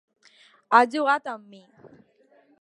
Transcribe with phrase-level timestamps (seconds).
[0.75, 1.63] Has jugat amb mi.